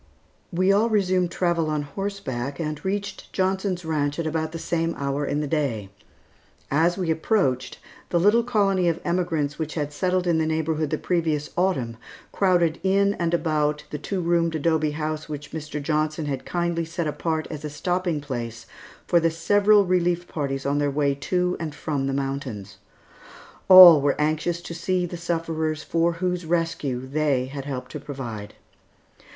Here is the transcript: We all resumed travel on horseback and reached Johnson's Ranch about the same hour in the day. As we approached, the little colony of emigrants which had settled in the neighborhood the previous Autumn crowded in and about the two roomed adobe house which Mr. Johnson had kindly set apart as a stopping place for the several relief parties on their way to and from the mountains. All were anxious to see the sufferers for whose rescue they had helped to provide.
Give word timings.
We 0.51 0.71
all 0.71 0.89
resumed 0.89 1.29
travel 1.29 1.69
on 1.69 1.83
horseback 1.83 2.59
and 2.59 2.83
reached 2.83 3.31
Johnson's 3.33 3.85
Ranch 3.85 4.17
about 4.17 4.51
the 4.51 4.57
same 4.57 4.95
hour 4.97 5.27
in 5.27 5.41
the 5.41 5.47
day. 5.47 5.89
As 6.71 6.97
we 6.97 7.11
approached, 7.11 7.77
the 8.09 8.19
little 8.19 8.41
colony 8.41 8.87
of 8.89 8.99
emigrants 9.05 9.59
which 9.59 9.75
had 9.75 9.93
settled 9.93 10.25
in 10.25 10.39
the 10.39 10.47
neighborhood 10.47 10.89
the 10.89 10.97
previous 10.97 11.51
Autumn 11.55 11.97
crowded 12.31 12.79
in 12.81 13.13
and 13.19 13.31
about 13.35 13.83
the 13.91 13.99
two 13.99 14.21
roomed 14.21 14.55
adobe 14.55 14.89
house 14.89 15.29
which 15.29 15.51
Mr. 15.51 15.79
Johnson 15.79 16.25
had 16.25 16.47
kindly 16.47 16.83
set 16.83 17.05
apart 17.05 17.45
as 17.51 17.63
a 17.63 17.69
stopping 17.69 18.19
place 18.21 18.65
for 19.05 19.19
the 19.19 19.29
several 19.29 19.85
relief 19.85 20.27
parties 20.27 20.65
on 20.65 20.79
their 20.79 20.89
way 20.89 21.13
to 21.13 21.55
and 21.59 21.75
from 21.75 22.07
the 22.07 22.11
mountains. 22.13 22.77
All 23.69 24.01
were 24.01 24.19
anxious 24.19 24.61
to 24.61 24.73
see 24.73 25.05
the 25.05 25.15
sufferers 25.15 25.83
for 25.83 26.13
whose 26.13 26.43
rescue 26.43 27.05
they 27.05 27.45
had 27.45 27.65
helped 27.65 27.91
to 27.91 27.99
provide. 27.99 28.55